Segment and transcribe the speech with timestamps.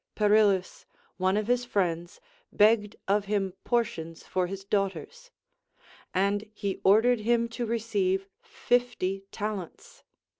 [0.15, 0.85] Perillus,
[1.17, 2.19] one of his friends,
[2.51, 5.29] begged of him portions for his daughters;
[6.11, 10.03] and he ordered him to receive fifty talents.